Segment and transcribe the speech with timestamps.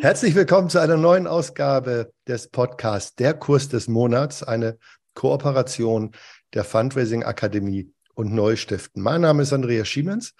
[0.00, 4.78] Herzlich willkommen zu einer neuen Ausgabe des Podcasts Der Kurs des Monats, eine
[5.14, 6.12] Kooperation
[6.54, 9.02] der Fundraising Akademie und Neustiften.
[9.02, 10.34] Mein Name ist Andreas Schiemens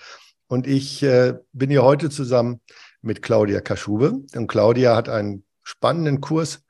[0.47, 2.63] und ich äh, bin hier heute zusammen
[3.03, 4.21] mit Claudia Kaschube.
[4.35, 6.65] Und Claudia hat einen spannenden Kurs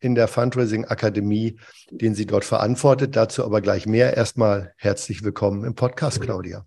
[0.00, 3.14] in der Fundraising Akademie, den sie dort verantwortet.
[3.14, 4.16] Dazu aber gleich mehr.
[4.16, 6.66] Erstmal herzlich willkommen im Podcast, Claudia.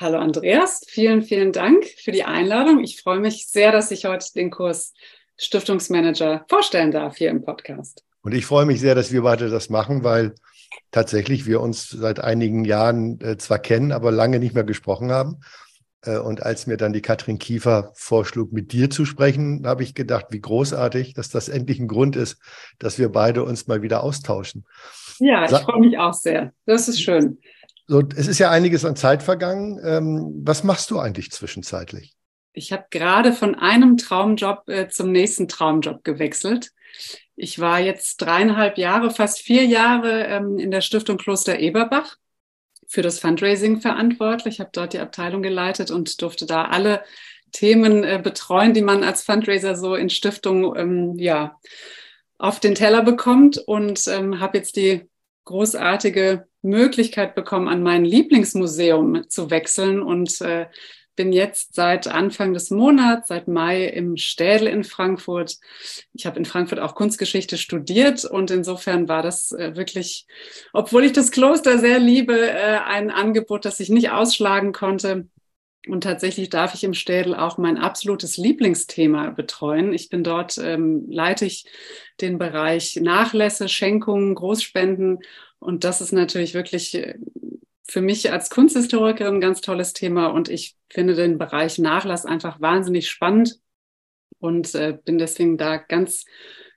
[0.00, 2.82] Hallo Andreas, vielen, vielen Dank für die Einladung.
[2.82, 4.92] Ich freue mich sehr, dass ich heute den Kurs
[5.36, 8.02] Stiftungsmanager vorstellen darf hier im Podcast.
[8.22, 10.34] Und ich freue mich sehr, dass wir beide das machen, weil
[10.90, 15.40] tatsächlich wir uns seit einigen Jahren äh, zwar kennen, aber lange nicht mehr gesprochen haben.
[16.02, 19.94] Äh, und als mir dann die Katrin Kiefer vorschlug, mit dir zu sprechen, habe ich
[19.94, 22.38] gedacht, wie großartig, dass das endlich ein Grund ist,
[22.80, 24.64] dass wir beide uns mal wieder austauschen.
[25.20, 26.52] Ja, ich freue mich auch sehr.
[26.66, 27.38] Das ist schön.
[27.86, 29.80] So, es ist ja einiges an Zeit vergangen.
[29.84, 32.14] Ähm, was machst du eigentlich zwischenzeitlich?
[32.52, 36.70] Ich habe gerade von einem Traumjob äh, zum nächsten Traumjob gewechselt.
[37.36, 42.16] Ich war jetzt dreieinhalb Jahre, fast vier Jahre ähm, in der Stiftung Kloster Eberbach
[42.86, 47.02] für das Fundraising verantwortlich, habe dort die Abteilung geleitet und durfte da alle
[47.50, 51.58] Themen äh, betreuen, die man als Fundraiser so in Stiftung ähm, ja
[52.38, 55.08] auf den Teller bekommt und ähm, habe jetzt die
[55.44, 60.66] großartige Möglichkeit bekommen, an mein Lieblingsmuseum zu wechseln und äh,
[61.16, 65.58] bin jetzt seit Anfang des Monats, seit Mai im Städel in Frankfurt.
[66.12, 70.26] Ich habe in Frankfurt auch Kunstgeschichte studiert und insofern war das äh, wirklich,
[70.72, 75.28] obwohl ich das Kloster sehr liebe, äh, ein Angebot, das ich nicht ausschlagen konnte.
[75.86, 79.92] Und tatsächlich darf ich im Städel auch mein absolutes Lieblingsthema betreuen.
[79.92, 81.66] Ich bin dort, ähm, leite ich
[82.22, 85.18] den Bereich Nachlässe, Schenkungen, Großspenden
[85.64, 87.14] und das ist natürlich wirklich äh,
[87.88, 90.26] für mich als Kunsthistorikerin ein ganz tolles Thema.
[90.26, 93.58] Und ich finde den Bereich Nachlass einfach wahnsinnig spannend
[94.38, 96.26] und äh, bin deswegen da ganz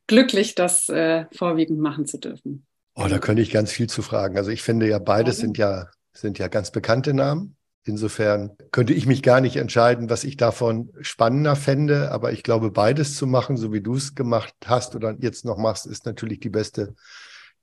[0.07, 2.65] glücklich, das äh, vorwiegend machen zu dürfen.
[2.95, 4.37] Oh, da könnte ich ganz viel zu fragen.
[4.37, 7.57] Also ich finde ja, beides sind ja, sind ja ganz bekannte Namen.
[7.83, 12.11] Insofern könnte ich mich gar nicht entscheiden, was ich davon spannender fände.
[12.11, 15.57] Aber ich glaube, beides zu machen, so wie du es gemacht hast oder jetzt noch
[15.57, 16.95] machst, ist natürlich die beste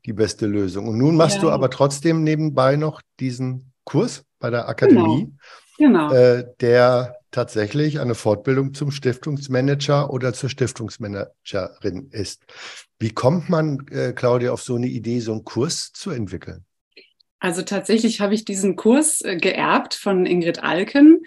[0.06, 0.88] die beste Lösung.
[0.88, 1.42] Und nun machst ja.
[1.42, 5.32] du aber trotzdem nebenbei noch diesen Kurs bei der Akademie,
[5.78, 6.08] genau.
[6.08, 6.12] genau.
[6.12, 12.42] Äh, der tatsächlich eine Fortbildung zum Stiftungsmanager oder zur Stiftungsmanagerin ist.
[12.98, 16.64] Wie kommt man, äh, Claudia, auf so eine Idee, so einen Kurs zu entwickeln?
[17.40, 21.24] Also tatsächlich habe ich diesen Kurs äh, geerbt von Ingrid Alken,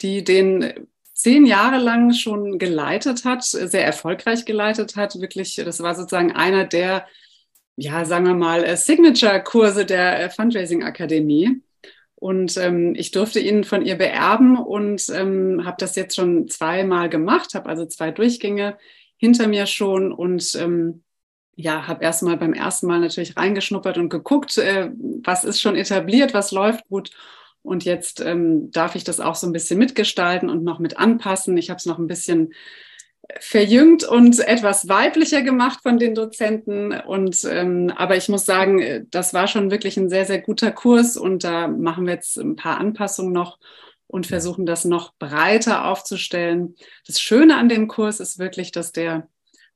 [0.00, 5.20] die den zehn Jahre lang schon geleitet hat, sehr erfolgreich geleitet hat.
[5.20, 7.06] Wirklich, das war sozusagen einer der
[7.80, 11.62] ja, sagen wir mal, äh, Signature-Kurse der äh, Fundraising-Akademie.
[12.16, 17.08] Und ähm, ich durfte ihn von ihr beerben und ähm, habe das jetzt schon zweimal
[17.08, 18.76] gemacht, habe also zwei Durchgänge
[19.16, 21.04] hinter mir schon und ähm,
[21.54, 24.90] ja, habe erstmal beim ersten Mal natürlich reingeschnuppert und geguckt, äh,
[25.22, 27.10] was ist schon etabliert, was läuft gut.
[27.62, 31.56] Und jetzt ähm, darf ich das auch so ein bisschen mitgestalten und noch mit anpassen.
[31.56, 32.52] Ich habe es noch ein bisschen
[33.40, 36.92] verjüngt und etwas weiblicher gemacht von den Dozenten.
[36.92, 41.16] Und ähm, aber ich muss sagen, das war schon wirklich ein sehr, sehr guter Kurs
[41.16, 43.58] und da machen wir jetzt ein paar Anpassungen noch
[44.06, 46.74] und versuchen das noch breiter aufzustellen.
[47.06, 49.28] Das Schöne an dem Kurs ist wirklich, dass der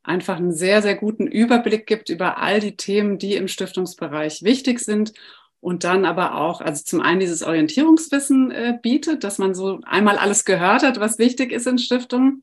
[0.02, 4.80] einfach einen sehr, sehr guten Überblick gibt über all die Themen, die im Stiftungsbereich wichtig
[4.80, 5.12] sind
[5.60, 10.16] und dann aber auch, also zum einen dieses Orientierungswissen äh, bietet, dass man so einmal
[10.16, 12.42] alles gehört hat, was wichtig ist in Stiftungen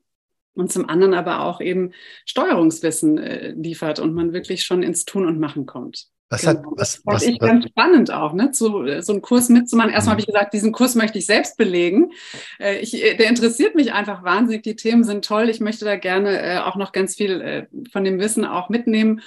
[0.54, 1.92] und zum anderen aber auch eben
[2.24, 6.08] Steuerungswissen äh, liefert und man wirklich schon ins Tun und Machen kommt.
[6.30, 6.52] Was genau.
[6.52, 8.52] hat, was, das fand ich was, ganz spannend auch, ne?
[8.52, 9.90] Zu, äh, so einen Kurs mitzumachen.
[9.90, 12.12] Erstmal habe ich gesagt, diesen Kurs möchte ich selbst belegen.
[12.60, 14.62] Äh, ich, äh, der interessiert mich einfach wahnsinnig.
[14.62, 15.48] Die Themen sind toll.
[15.48, 19.22] Ich möchte da gerne äh, auch noch ganz viel äh, von dem Wissen auch mitnehmen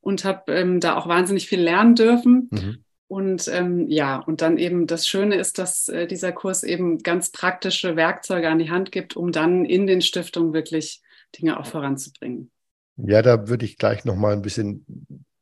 [0.00, 2.48] und habe ähm, da auch wahnsinnig viel lernen dürfen.
[2.50, 2.84] Mhm.
[3.08, 7.30] Und ähm, ja, und dann eben das Schöne ist, dass äh, dieser Kurs eben ganz
[7.30, 11.02] praktische Werkzeuge an die Hand gibt, um dann in den Stiftungen wirklich
[11.38, 12.50] Dinge auch voranzubringen.
[12.96, 14.84] Ja, da würde ich gleich noch mal ein bisschen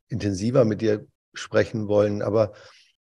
[0.09, 2.21] intensiver mit dir sprechen wollen.
[2.21, 2.53] Aber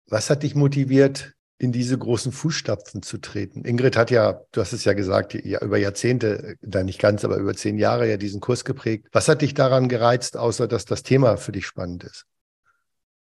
[0.07, 3.65] was hat dich motiviert, in diese großen Fußstapfen zu treten?
[3.65, 7.37] Ingrid hat ja, du hast es ja gesagt, ja, über Jahrzehnte, da nicht ganz, aber
[7.37, 9.09] über zehn Jahre ja diesen Kurs geprägt.
[9.13, 12.27] Was hat dich daran gereizt, außer dass das Thema für dich spannend ist?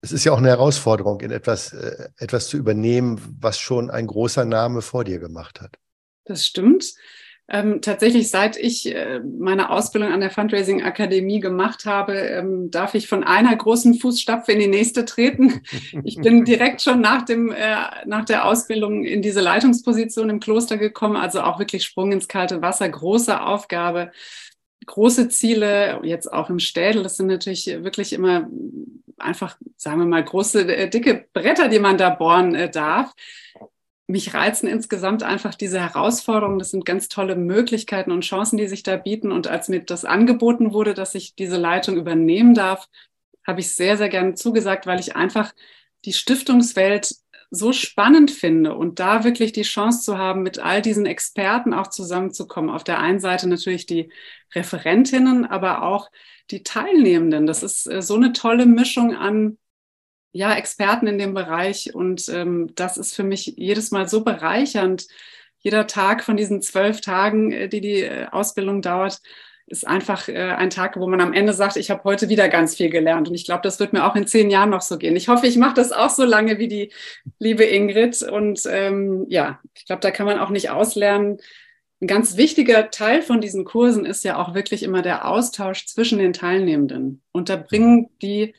[0.01, 4.07] Es ist ja auch eine Herausforderung, in etwas, äh, etwas zu übernehmen, was schon ein
[4.07, 5.77] großer Name vor dir gemacht hat.
[6.25, 6.93] Das stimmt.
[7.53, 12.95] Ähm, tatsächlich, seit ich äh, meine Ausbildung an der Fundraising Akademie gemacht habe, ähm, darf
[12.95, 15.61] ich von einer großen Fußstapfe in die nächste treten.
[16.03, 17.75] Ich bin direkt schon nach, dem, äh,
[18.05, 22.61] nach der Ausbildung in diese Leitungsposition im Kloster gekommen, also auch wirklich Sprung ins kalte
[22.61, 24.11] Wasser, große Aufgabe
[24.85, 28.49] große Ziele, jetzt auch im Städel, das sind natürlich wirklich immer
[29.17, 33.13] einfach, sagen wir mal, große, äh, dicke Bretter, die man da bohren äh, darf.
[34.07, 36.59] Mich reizen insgesamt einfach diese Herausforderungen.
[36.59, 39.31] Das sind ganz tolle Möglichkeiten und Chancen, die sich da bieten.
[39.31, 42.89] Und als mir das angeboten wurde, dass ich diese Leitung übernehmen darf,
[43.45, 45.53] habe ich sehr, sehr gerne zugesagt, weil ich einfach
[46.03, 47.15] die Stiftungswelt
[47.51, 51.87] so spannend finde und da wirklich die Chance zu haben, mit all diesen Experten auch
[51.87, 52.69] zusammenzukommen.
[52.69, 54.09] Auf der einen Seite natürlich die
[54.55, 56.09] Referentinnen, aber auch
[56.49, 57.45] die Teilnehmenden.
[57.45, 59.57] Das ist äh, so eine tolle Mischung an
[60.31, 65.07] ja, Experten in dem Bereich und ähm, das ist für mich jedes Mal so bereichernd.
[65.59, 69.21] Jeder Tag von diesen zwölf Tagen, äh, die die äh, Ausbildung dauert,
[69.71, 72.75] ist einfach äh, ein Tag, wo man am Ende sagt, ich habe heute wieder ganz
[72.75, 73.27] viel gelernt.
[73.27, 75.15] Und ich glaube, das wird mir auch in zehn Jahren noch so gehen.
[75.15, 76.91] Ich hoffe, ich mache das auch so lange wie die
[77.39, 78.21] liebe Ingrid.
[78.21, 81.37] Und ähm, ja, ich glaube, da kann man auch nicht auslernen.
[82.01, 86.19] Ein ganz wichtiger Teil von diesen Kursen ist ja auch wirklich immer der Austausch zwischen
[86.19, 87.21] den Teilnehmenden.
[87.31, 88.53] Und da bringen die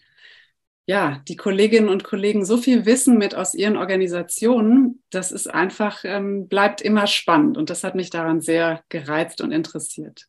[0.86, 6.00] ja, die Kolleginnen und Kollegen so viel Wissen mit aus ihren Organisationen, das ist einfach,
[6.04, 7.56] ähm, bleibt immer spannend.
[7.56, 10.26] Und das hat mich daran sehr gereizt und interessiert.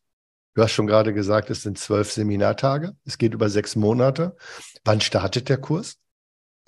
[0.54, 2.94] Du hast schon gerade gesagt, es sind zwölf Seminartage.
[3.04, 4.36] Es geht über sechs Monate.
[4.84, 5.98] Wann startet der Kurs?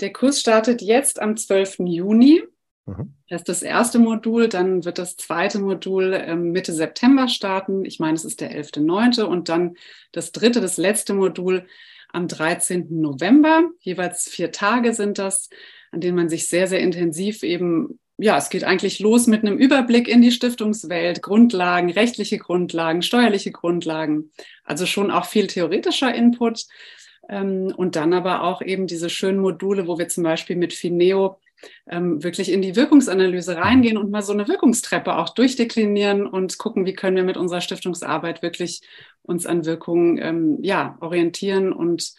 [0.01, 1.79] Der Kurs startet jetzt am 12.
[1.87, 2.43] Juni.
[2.87, 3.15] Mhm.
[3.29, 7.85] Das ist das erste Modul, dann wird das zweite Modul ähm, Mitte September starten.
[7.85, 9.23] Ich meine, es ist der 11.9.
[9.23, 9.77] und dann
[10.13, 11.67] das dritte, das letzte Modul
[12.13, 12.87] am 13.
[13.01, 13.65] November.
[13.81, 15.49] Jeweils vier Tage sind das,
[15.91, 19.59] an denen man sich sehr, sehr intensiv eben ja, es geht eigentlich los mit einem
[19.59, 24.31] Überblick in die Stiftungswelt, Grundlagen, rechtliche Grundlagen, steuerliche Grundlagen.
[24.65, 26.65] Also schon auch viel theoretischer Input.
[27.29, 31.39] Ähm, und dann aber auch eben diese schönen Module, wo wir zum Beispiel mit Fineo
[31.91, 36.87] ähm, wirklich in die Wirkungsanalyse reingehen und mal so eine Wirkungstreppe auch durchdeklinieren und gucken,
[36.87, 38.83] wie können wir mit unserer Stiftungsarbeit wirklich
[39.23, 42.15] uns an Wirkungen ähm, ja, orientieren und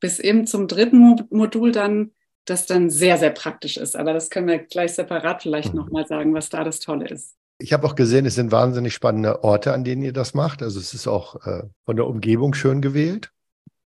[0.00, 2.10] bis eben zum dritten Modul dann
[2.44, 3.96] das dann sehr, sehr praktisch ist.
[3.96, 5.80] Aber das können wir gleich separat vielleicht mhm.
[5.80, 7.34] nochmal sagen, was da das Tolle ist.
[7.58, 10.62] Ich habe auch gesehen, es sind wahnsinnig spannende Orte, an denen ihr das macht.
[10.62, 13.30] Also es ist auch äh, von der Umgebung schön gewählt.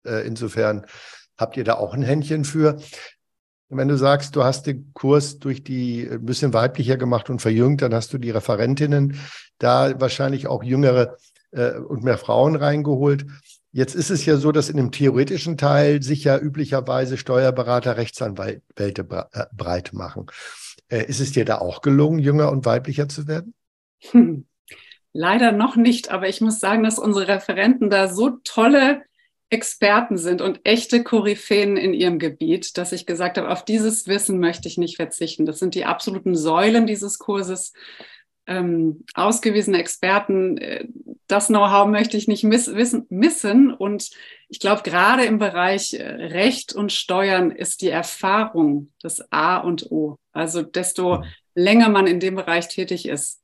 [0.06, 0.86] Äh, insofern
[1.38, 2.78] habt ihr da auch ein Händchen für.
[3.70, 7.84] wenn du sagst, du hast den Kurs durch die ein bisschen weiblicher gemacht und verjüngt,
[7.84, 9.20] dann hast du die Referentinnen
[9.60, 11.18] da wahrscheinlich auch jüngere
[11.52, 13.28] äh, und mehr Frauen reingeholt.
[13.72, 19.28] Jetzt ist es ja so, dass in dem theoretischen Teil sich ja üblicherweise Steuerberater, Rechtsanwälte
[19.32, 20.26] äh, breit machen.
[20.88, 23.54] Äh, ist es dir da auch gelungen, jünger und weiblicher zu werden?
[25.14, 29.02] Leider noch nicht, aber ich muss sagen, dass unsere Referenten da so tolle
[29.52, 34.40] Experten sind und echte Koryphäen in ihrem Gebiet, dass ich gesagt habe, auf dieses Wissen
[34.40, 35.48] möchte ich nicht verzichten.
[35.48, 37.74] Das sind die absoluten Säulen dieses Kurses
[38.50, 40.58] ähm, ausgewiesene Experten.
[40.58, 40.86] Äh,
[41.28, 43.72] das Know-how möchte ich nicht miss wissen, missen.
[43.72, 44.10] Und
[44.50, 49.92] ich glaube, gerade im Bereich äh, Recht und Steuern ist die Erfahrung das A und
[49.92, 50.18] O.
[50.34, 51.24] Also desto
[51.54, 53.40] länger man in dem Bereich tätig ist,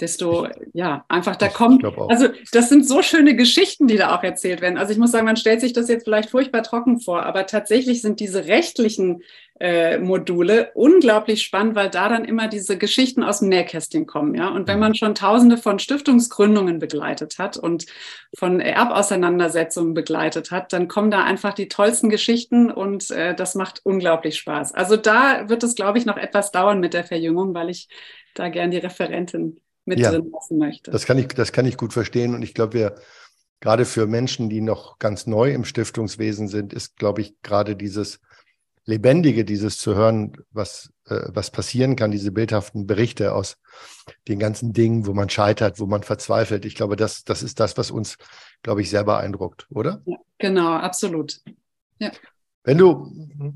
[0.00, 4.60] desto, ja, einfach da kommt, also das sind so schöne Geschichten, die da auch erzählt
[4.60, 4.78] werden.
[4.78, 8.00] Also ich muss sagen, man stellt sich das jetzt vielleicht furchtbar trocken vor, aber tatsächlich
[8.00, 9.22] sind diese rechtlichen
[9.60, 14.48] äh, Module unglaublich spannend, weil da dann immer diese Geschichten aus dem Nähkästchen kommen, ja.
[14.48, 14.80] Und wenn mhm.
[14.80, 17.86] man schon tausende von Stiftungsgründungen begleitet hat und
[18.36, 23.80] von Erbauseinandersetzungen begleitet hat, dann kommen da einfach die tollsten Geschichten und äh, das macht
[23.84, 24.74] unglaublich Spaß.
[24.74, 27.88] Also da wird es, glaube ich, noch etwas dauern mit der Verjüngung, weil ich
[28.34, 30.90] da gern die Referentin mit ja, drin lassen möchte.
[30.90, 32.34] Das kann ich, das kann ich gut verstehen.
[32.34, 32.94] Und ich glaube, wir,
[33.60, 38.20] gerade für Menschen, die noch ganz neu im Stiftungswesen sind, ist, glaube ich, gerade dieses
[38.88, 43.58] Lebendige, dieses zu hören, was, äh, was passieren kann, diese bildhaften Berichte aus
[44.28, 46.64] den ganzen Dingen, wo man scheitert, wo man verzweifelt.
[46.64, 48.16] Ich glaube, das, das ist das, was uns,
[48.62, 50.00] glaube ich, sehr beeindruckt, oder?
[50.06, 51.38] Ja, genau, absolut.
[51.98, 52.12] Ja.
[52.64, 53.12] Wenn du,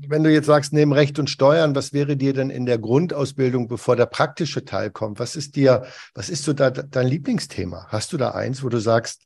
[0.07, 3.67] wenn du jetzt sagst, neben Recht und Steuern, was wäre dir denn in der Grundausbildung,
[3.67, 5.17] bevor der praktische Teil kommt?
[5.17, 7.87] Was ist dir, was ist so da, dein Lieblingsthema?
[7.89, 9.25] Hast du da eins, wo du sagst,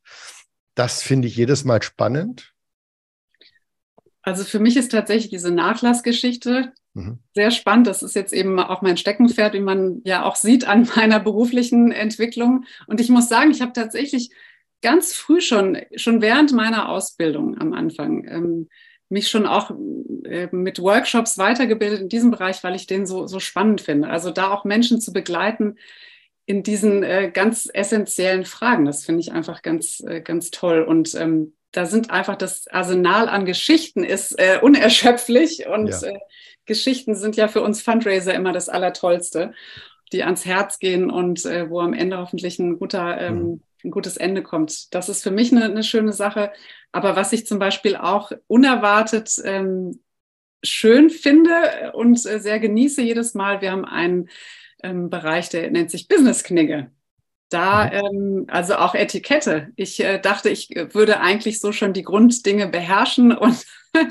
[0.74, 2.54] das finde ich jedes Mal spannend?
[4.28, 7.20] Also für mich ist tatsächlich diese Nachlassgeschichte mhm.
[7.34, 7.88] sehr spannend.
[7.88, 11.94] Das ist jetzt eben auch mein Steckenpferd, wie man ja auch sieht an meiner beruflichen
[11.94, 12.66] Entwicklung.
[12.88, 14.32] Und ich muss sagen, ich habe tatsächlich
[14.82, 18.70] ganz früh schon, schon während meiner Ausbildung am Anfang, ähm,
[19.08, 19.72] mich schon auch
[20.26, 24.10] äh, mit Workshops weitergebildet in diesem Bereich, weil ich den so, so spannend finde.
[24.10, 25.78] Also da auch Menschen zu begleiten
[26.46, 30.82] in diesen äh, ganz essentiellen Fragen, das finde ich einfach ganz, äh, ganz toll.
[30.82, 36.02] Und ähm, da sind einfach das Arsenal an Geschichten ist äh, unerschöpflich und ja.
[36.02, 36.20] Äh,
[36.66, 39.54] Geschichten sind ja für uns Fundraiser immer das Allertollste,
[40.12, 43.92] die ans Herz gehen und äh, wo am Ende hoffentlich ein guter ähm, mhm ein
[43.92, 44.94] gutes Ende kommt.
[44.94, 46.52] Das ist für mich eine, eine schöne Sache.
[46.92, 50.02] Aber was ich zum Beispiel auch unerwartet ähm,
[50.64, 54.30] schön finde und äh, sehr genieße jedes Mal, wir haben einen
[54.84, 56.92] ähm, Bereich, der nennt sich Business-Knigge.
[57.50, 57.92] Da, mhm.
[57.94, 59.70] ähm, also auch Etikette.
[59.76, 63.66] Ich äh, dachte, ich äh, würde eigentlich so schon die Grunddinge beherrschen und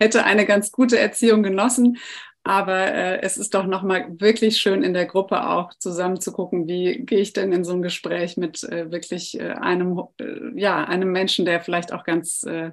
[0.00, 1.98] hätte eine ganz gute Erziehung genossen.
[2.42, 6.66] Aber äh, es ist doch nochmal wirklich schön in der Gruppe auch zusammen zu gucken,
[6.66, 10.82] wie gehe ich denn in so ein Gespräch mit äh, wirklich äh, einem, äh, ja,
[10.84, 12.70] einem Menschen, der vielleicht auch ganz äh,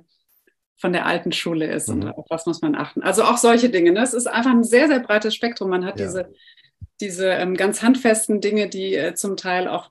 [0.77, 1.95] von der alten Schule ist mhm.
[2.03, 3.01] und auf was muss man achten.
[3.01, 3.91] Also auch solche Dinge.
[3.91, 4.01] Ne?
[4.01, 5.69] Es ist einfach ein sehr, sehr breites Spektrum.
[5.69, 6.05] Man hat ja.
[6.05, 6.33] diese,
[7.01, 9.89] diese ähm, ganz handfesten Dinge, die äh, zum Teil auch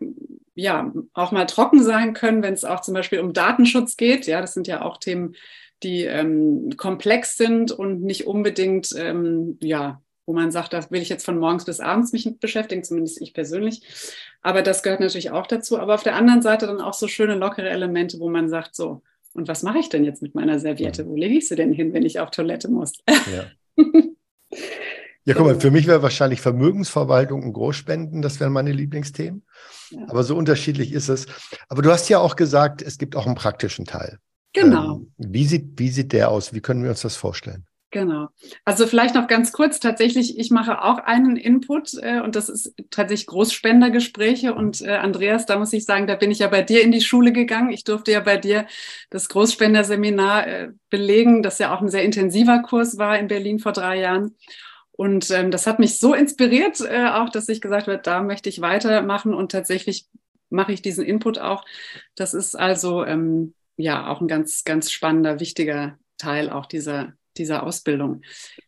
[0.55, 4.27] ja auch mal trocken sein können, wenn es auch zum Beispiel um Datenschutz geht.
[4.27, 5.37] Ja, das sind ja auch Themen,
[5.83, 11.09] die ähm, komplex sind und nicht unbedingt, ähm, ja, wo man sagt, das will ich
[11.09, 13.83] jetzt von morgens bis abends mich mit beschäftigen, zumindest ich persönlich.
[14.43, 15.79] Aber das gehört natürlich auch dazu.
[15.79, 19.03] Aber auf der anderen Seite dann auch so schöne, lockere Elemente, wo man sagt, so,
[19.37, 21.07] und was mache ich denn jetzt mit meiner Serviette?
[21.07, 22.93] Wo lege ich sie denn hin, wenn ich auf Toilette muss?
[23.33, 23.45] Ja.
[25.27, 29.45] Ja, guck mal, für mich wäre wahrscheinlich Vermögensverwaltung und Großspenden, das wären meine Lieblingsthemen.
[29.91, 30.03] Ja.
[30.07, 31.27] Aber so unterschiedlich ist es.
[31.69, 34.21] Aber du hast ja auch gesagt, es gibt auch einen praktischen Teil.
[34.53, 34.99] Genau.
[34.99, 36.55] Ähm, wie, sieht, wie sieht der aus?
[36.55, 37.67] Wie können wir uns das vorstellen?
[37.93, 38.29] Genau.
[38.65, 42.75] Also vielleicht noch ganz kurz, tatsächlich, ich mache auch einen Input äh, und das ist
[42.91, 44.55] tatsächlich Großspendergespräche.
[44.55, 47.01] Und äh, Andreas, da muss ich sagen, da bin ich ja bei dir in die
[47.01, 47.71] Schule gegangen.
[47.71, 48.67] Ich durfte ja bei dir
[49.11, 53.73] das Großspenderseminar äh, belegen, das ja auch ein sehr intensiver Kurs war in Berlin vor
[53.73, 54.35] drei Jahren.
[54.91, 58.49] Und ähm, das hat mich so inspiriert, äh, auch dass ich gesagt habe, da möchte
[58.49, 60.07] ich weitermachen und tatsächlich
[60.51, 61.65] mache ich diesen Input auch.
[62.15, 67.63] Das ist also ähm, ja auch ein ganz, ganz spannender, wichtiger Teil auch dieser, dieser
[67.63, 68.23] Ausbildung.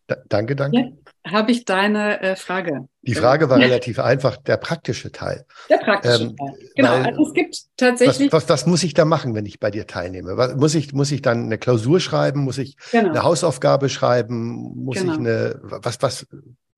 [0.06, 0.92] Da, danke, danke.
[1.26, 2.88] Habe ich deine äh, Frage?
[3.02, 5.44] Die Frage war relativ einfach, der praktische Teil.
[5.68, 6.70] Der praktische ähm, Teil.
[6.74, 8.32] Genau, weil, also es gibt tatsächlich.
[8.32, 10.36] Was, was, was, muss ich da machen, wenn ich bei dir teilnehme?
[10.36, 12.40] Was, muss, ich, muss ich dann eine Klausur schreiben?
[12.40, 13.10] Muss ich genau.
[13.10, 14.84] eine Hausaufgabe schreiben?
[14.84, 15.12] Muss genau.
[15.12, 16.26] ich eine, was, was,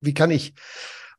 [0.01, 0.53] wie kann ich,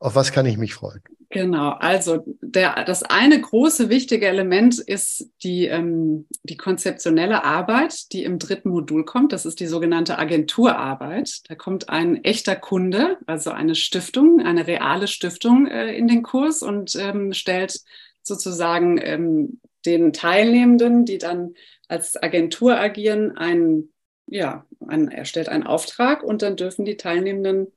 [0.03, 1.01] auf was kann ich mich freuen?
[1.29, 8.23] Genau, also der, das eine große wichtige Element ist die, ähm, die konzeptionelle Arbeit, die
[8.23, 9.31] im dritten Modul kommt.
[9.31, 11.49] Das ist die sogenannte Agenturarbeit.
[11.49, 16.61] Da kommt ein echter Kunde, also eine Stiftung, eine reale Stiftung äh, in den Kurs
[16.61, 17.79] und ähm, stellt
[18.21, 21.55] sozusagen ähm, den Teilnehmenden, die dann
[21.87, 23.89] als Agentur agieren, ein,
[24.27, 27.71] ja, ein, er stellt einen Auftrag und dann dürfen die Teilnehmenden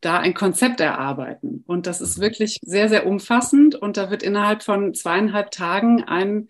[0.00, 1.64] da ein Konzept erarbeiten.
[1.66, 3.74] Und das ist wirklich sehr, sehr umfassend.
[3.74, 6.48] Und da wird innerhalb von zweieinhalb Tagen ein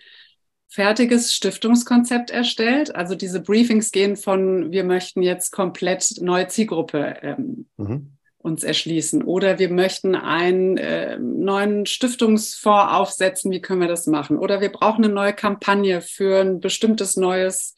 [0.69, 2.95] fertiges Stiftungskonzept erstellt.
[2.95, 8.13] Also diese Briefings gehen von, wir möchten jetzt komplett neue Zielgruppe ähm, mhm.
[8.37, 13.51] uns erschließen oder wir möchten einen äh, neuen Stiftungsfonds aufsetzen.
[13.51, 14.39] Wie können wir das machen?
[14.39, 17.75] Oder wir brauchen eine neue Kampagne für ein bestimmtes neues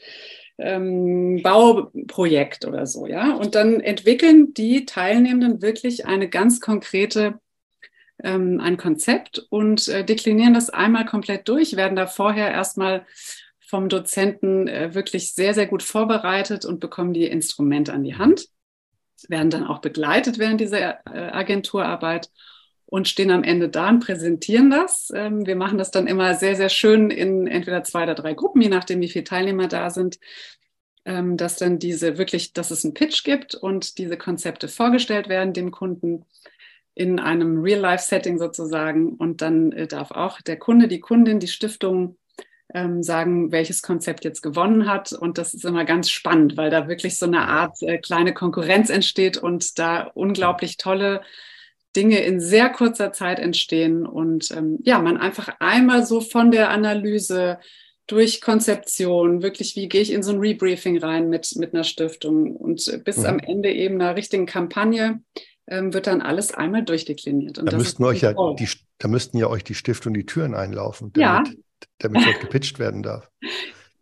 [0.60, 3.34] ähm, Bauprojekt oder so, ja.
[3.34, 7.38] Und dann entwickeln die Teilnehmenden wirklich eine ganz konkrete
[8.22, 13.06] ähm, ein Konzept und äh, deklinieren das einmal komplett durch, werden da vorher erstmal
[13.60, 18.46] vom Dozenten äh, wirklich sehr, sehr gut vorbereitet und bekommen die Instrumente an die Hand,
[19.28, 22.30] werden dann auch begleitet während dieser äh, Agenturarbeit
[22.90, 25.10] und stehen am Ende da und präsentieren das.
[25.14, 28.60] Ähm, wir machen das dann immer sehr, sehr schön in entweder zwei oder drei Gruppen,
[28.60, 30.18] je nachdem, wie viele Teilnehmer da sind,
[31.04, 35.54] ähm, dass dann diese wirklich, dass es einen Pitch gibt und diese Konzepte vorgestellt werden
[35.54, 36.26] dem Kunden
[36.94, 39.14] in einem Real-Life-Setting sozusagen.
[39.14, 42.18] Und dann äh, darf auch der Kunde, die Kundin, die Stiftung
[42.74, 45.12] ähm, sagen, welches Konzept jetzt gewonnen hat.
[45.12, 48.90] Und das ist immer ganz spannend, weil da wirklich so eine Art äh, kleine Konkurrenz
[48.90, 51.22] entsteht und da unglaublich tolle
[51.96, 56.70] Dinge in sehr kurzer Zeit entstehen und ähm, ja, man einfach einmal so von der
[56.70, 57.58] Analyse
[58.06, 62.56] durch Konzeption, wirklich, wie gehe ich in so ein Rebriefing rein mit, mit einer Stiftung
[62.56, 63.26] und bis mhm.
[63.26, 65.22] am Ende eben einer richtigen Kampagne
[65.68, 67.58] ähm, wird dann alles einmal durchdekliniert.
[67.58, 68.68] Und da, müssten euch ja die,
[68.98, 71.54] da müssten ja euch die Stiftung die Türen einlaufen, damit, ja.
[71.98, 73.30] damit dort gepitcht werden darf.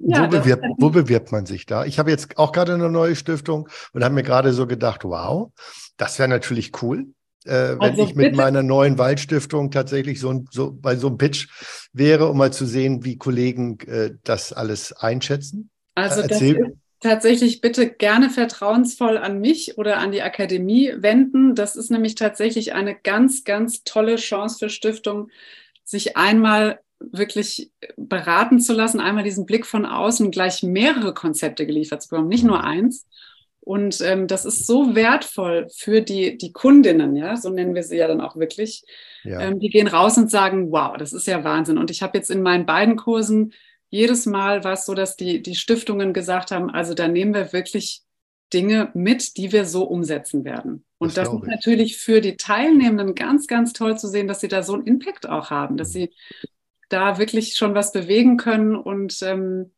[0.01, 1.85] Ja, wo, bewirbt, wo bewirbt man sich da?
[1.85, 5.51] Ich habe jetzt auch gerade eine neue Stiftung und habe mir gerade so gedacht, wow,
[5.97, 7.09] das wäre natürlich cool
[7.49, 11.49] äh, wenn also ich mit meiner neuen Waldstiftung tatsächlich so, so, bei so einem Pitch
[11.93, 15.71] wäre, um mal zu sehen, wie Kollegen äh, das alles einschätzen.
[15.95, 16.57] Also äh, ist
[17.01, 21.55] tatsächlich bitte gerne vertrauensvoll an mich oder an die Akademie wenden.
[21.55, 25.31] Das ist nämlich tatsächlich eine ganz, ganz tolle Chance für Stiftung,
[25.85, 32.03] sich einmal wirklich beraten zu lassen, einmal diesen Blick von außen gleich mehrere Konzepte geliefert
[32.03, 33.07] zu bekommen, nicht nur eins
[33.69, 37.99] Und ähm, das ist so wertvoll für die, die Kundinnen, ja, so nennen wir sie
[37.99, 38.83] ja dann auch wirklich.
[39.25, 39.41] Ja.
[39.43, 41.77] Ähm, die gehen raus und sagen, wow, das ist ja Wahnsinn.
[41.77, 43.53] Und ich habe jetzt in meinen beiden Kursen
[43.91, 47.53] jedes Mal war es so, dass die, die Stiftungen gesagt haben, also da nehmen wir
[47.53, 48.01] wirklich
[48.55, 50.87] Dinge mit, die wir so umsetzen werden.
[50.97, 54.49] Und das, das ist natürlich für die Teilnehmenden ganz, ganz toll zu sehen, dass sie
[54.49, 56.15] da so einen Impact auch haben, dass sie
[56.89, 58.77] da wirklich schon was bewegen können.
[58.77, 59.73] Und ähm,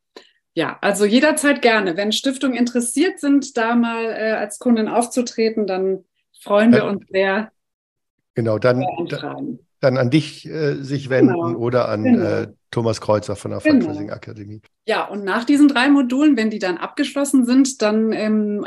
[0.54, 1.96] ja, also jederzeit gerne.
[1.96, 6.04] Wenn Stiftungen interessiert sind, da mal äh, als Kundin aufzutreten, dann
[6.40, 7.52] freuen wir uns sehr.
[8.34, 8.84] Genau, dann,
[9.80, 11.58] dann an dich äh, sich wenden genau.
[11.58, 12.24] oder an genau.
[12.24, 13.80] äh, Thomas Kreuzer von der genau.
[13.80, 14.60] Fundraising Akademie.
[14.86, 18.66] Ja, und nach diesen drei Modulen, wenn die dann abgeschlossen sind, dann ähm,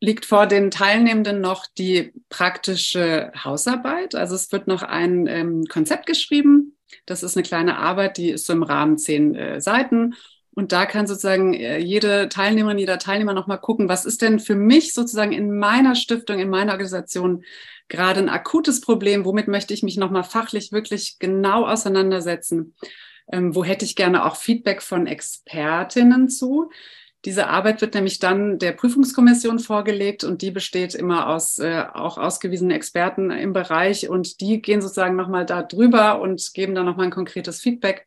[0.00, 4.14] liegt vor den Teilnehmenden noch die praktische Hausarbeit.
[4.14, 6.76] Also es wird noch ein ähm, Konzept geschrieben.
[7.06, 10.14] Das ist eine kleine Arbeit, die ist so im Rahmen zehn äh, Seiten.
[10.54, 14.54] Und da kann sozusagen äh, jede Teilnehmerin, jeder Teilnehmer nochmal gucken, was ist denn für
[14.54, 17.44] mich sozusagen in meiner Stiftung, in meiner Organisation
[17.88, 19.24] gerade ein akutes Problem?
[19.24, 22.74] Womit möchte ich mich nochmal fachlich wirklich genau auseinandersetzen?
[23.32, 26.70] Ähm, wo hätte ich gerne auch Feedback von Expertinnen zu?
[27.24, 32.18] Diese Arbeit wird nämlich dann der Prüfungskommission vorgelegt und die besteht immer aus äh, auch
[32.18, 37.06] ausgewiesenen Experten im Bereich und die gehen sozusagen nochmal da drüber und geben dann nochmal
[37.06, 38.06] ein konkretes Feedback.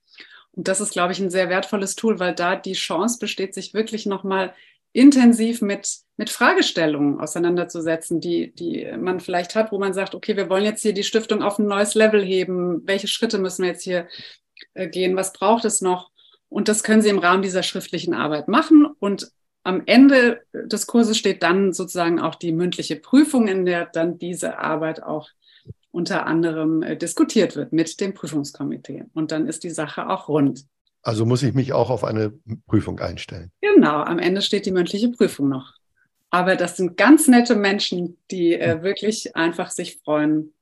[0.57, 3.75] Und das ist, glaube ich, ein sehr wertvolles Tool, weil da die Chance besteht, sich
[3.75, 4.55] wirklich nochmal
[4.91, 5.87] intensiv mit,
[6.17, 10.81] mit Fragestellungen auseinanderzusetzen, die, die man vielleicht hat, wo man sagt, okay, wir wollen jetzt
[10.81, 12.81] hier die Stiftung auf ein neues Level heben.
[12.87, 14.07] Welche Schritte müssen wir jetzt hier
[14.73, 15.15] äh, gehen?
[15.15, 16.09] Was braucht es noch?
[16.49, 18.87] Und das können Sie im Rahmen dieser schriftlichen Arbeit machen.
[18.99, 19.31] Und
[19.63, 24.57] am Ende des Kurses steht dann sozusagen auch die mündliche Prüfung, in der dann diese
[24.57, 25.29] Arbeit auch
[25.97, 29.05] unter anderem äh, diskutiert wird mit dem Prüfungskomitee.
[29.15, 30.63] Und dann ist die Sache auch rund.
[31.01, 32.33] Also muss ich mich auch auf eine
[32.67, 33.49] Prüfung einstellen.
[33.61, 35.73] Genau, am Ende steht die mündliche Prüfung noch.
[36.29, 40.53] Aber das sind ganz nette Menschen, die äh, wirklich einfach sich freuen.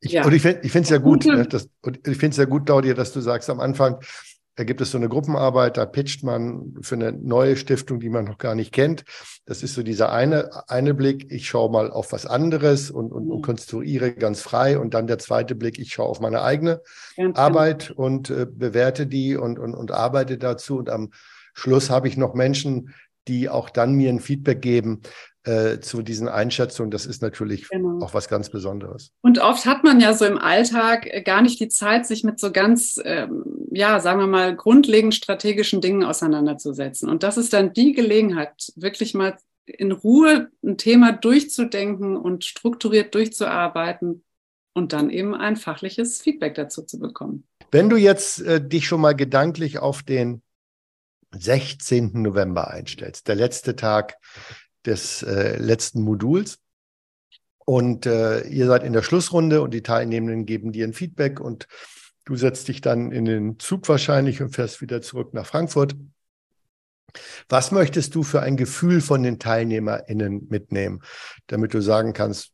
[0.00, 0.24] Ich, ja.
[0.24, 2.94] Und ich finde es ja gut, ne, das, und ich finde es ja gut, Claudia,
[2.94, 4.00] dass du sagst am Anfang,
[4.54, 8.26] da gibt es so eine Gruppenarbeit, da pitcht man für eine neue Stiftung, die man
[8.26, 9.04] noch gar nicht kennt.
[9.46, 13.30] Das ist so dieser eine, eine Blick, ich schaue mal auf was anderes und, und,
[13.30, 13.42] und mhm.
[13.42, 14.78] konstruiere ganz frei.
[14.78, 16.82] Und dann der zweite Blick, ich schaue auf meine eigene
[17.16, 18.02] ganz Arbeit genau.
[18.02, 20.76] und äh, bewerte die und, und, und arbeite dazu.
[20.76, 21.12] Und am
[21.54, 22.94] Schluss habe ich noch Menschen,
[23.28, 25.00] die auch dann mir ein Feedback geben,
[25.44, 28.04] äh, zu diesen Einschätzungen, das ist natürlich genau.
[28.04, 29.12] auch was ganz Besonderes.
[29.22, 32.38] Und oft hat man ja so im Alltag äh, gar nicht die Zeit, sich mit
[32.38, 37.08] so ganz, ähm, ja, sagen wir mal, grundlegend strategischen Dingen auseinanderzusetzen.
[37.08, 43.14] Und das ist dann die Gelegenheit, wirklich mal in Ruhe ein Thema durchzudenken und strukturiert
[43.14, 44.24] durchzuarbeiten
[44.74, 47.46] und dann eben ein fachliches Feedback dazu zu bekommen.
[47.70, 50.42] Wenn du jetzt äh, dich schon mal gedanklich auf den
[51.34, 52.10] 16.
[52.14, 54.16] November einstellst, der letzte Tag
[54.86, 56.58] des äh, letzten Moduls.
[57.64, 61.68] Und äh, ihr seid in der Schlussrunde und die Teilnehmenden geben dir ein Feedback und
[62.24, 65.94] du setzt dich dann in den Zug wahrscheinlich und fährst wieder zurück nach Frankfurt.
[67.48, 71.02] Was möchtest du für ein Gefühl von den TeilnehmerInnen mitnehmen,
[71.46, 72.52] damit du sagen kannst,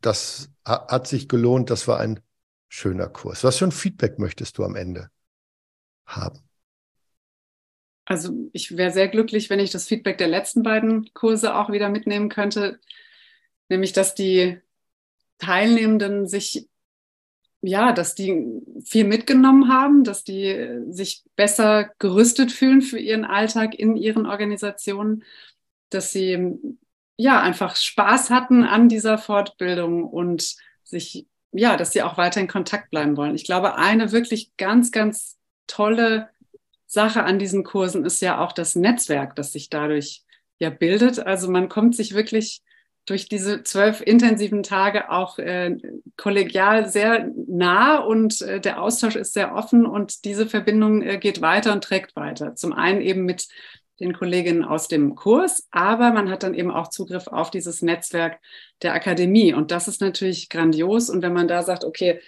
[0.00, 2.20] das hat sich gelohnt, das war ein
[2.68, 3.44] schöner Kurs.
[3.44, 5.10] Was für ein Feedback möchtest du am Ende
[6.06, 6.49] haben?
[8.10, 11.88] Also ich wäre sehr glücklich, wenn ich das Feedback der letzten beiden Kurse auch wieder
[11.88, 12.80] mitnehmen könnte,
[13.68, 14.58] nämlich dass die
[15.38, 16.68] Teilnehmenden sich,
[17.62, 23.76] ja, dass die viel mitgenommen haben, dass die sich besser gerüstet fühlen für ihren Alltag
[23.76, 25.22] in ihren Organisationen,
[25.90, 26.58] dass sie
[27.16, 32.48] ja einfach Spaß hatten an dieser Fortbildung und sich, ja, dass sie auch weiter in
[32.48, 33.36] Kontakt bleiben wollen.
[33.36, 36.28] Ich glaube, eine wirklich ganz, ganz tolle
[36.90, 40.24] Sache an diesen Kursen ist ja auch das Netzwerk, das sich dadurch
[40.58, 41.20] ja bildet.
[41.20, 42.62] Also man kommt sich wirklich
[43.06, 45.76] durch diese zwölf intensiven Tage auch äh,
[46.16, 51.40] kollegial sehr nah und äh, der Austausch ist sehr offen und diese Verbindung äh, geht
[51.40, 52.56] weiter und trägt weiter.
[52.56, 53.46] Zum einen eben mit
[54.00, 58.40] den Kolleginnen aus dem Kurs, aber man hat dann eben auch Zugriff auf dieses Netzwerk
[58.82, 62.20] der Akademie und das ist natürlich grandios und wenn man da sagt, okay,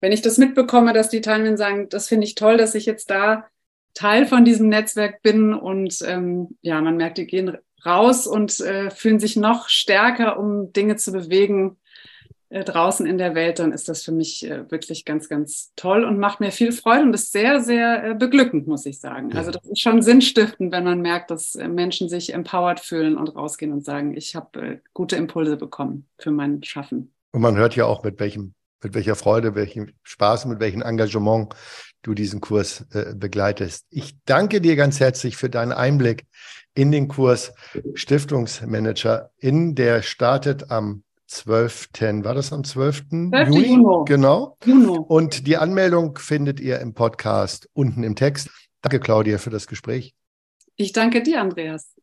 [0.00, 3.08] wenn ich das mitbekomme, dass die Teilnehmer sagen, das finde ich toll, dass ich jetzt
[3.08, 3.46] da
[3.94, 8.90] Teil von diesem Netzwerk bin und ähm, ja, man merkt, die gehen raus und äh,
[8.90, 11.76] fühlen sich noch stärker, um Dinge zu bewegen
[12.54, 16.04] äh, draußen in der Welt, dann ist das für mich äh, wirklich ganz, ganz toll
[16.04, 19.30] und macht mir viel Freude und ist sehr, sehr äh, beglückend, muss ich sagen.
[19.30, 19.38] Ja.
[19.38, 23.34] Also das ist schon sinnstiftend, wenn man merkt, dass äh, Menschen sich empowered fühlen und
[23.34, 27.12] rausgehen und sagen, ich habe äh, gute Impulse bekommen für mein Schaffen.
[27.32, 28.54] Und man hört ja auch, mit welchem
[28.84, 31.54] mit welcher Freude, welchem Spaß, mit welchem Engagement
[32.02, 33.86] du diesen Kurs äh, begleitest.
[33.90, 36.26] Ich danke dir ganz herzlich für deinen Einblick
[36.74, 37.52] in den Kurs
[37.94, 41.88] Stiftungsmanager in der startet am 12.
[42.22, 43.08] War das am 12.
[43.08, 43.48] 12.
[43.48, 43.66] Juni?
[43.66, 44.04] Juni?
[44.06, 44.56] Genau.
[44.64, 44.98] Juni.
[45.08, 48.50] Und die Anmeldung findet ihr im Podcast unten im Text.
[48.82, 50.14] Danke, Claudia, für das Gespräch.
[50.76, 51.94] Ich danke dir, Andreas.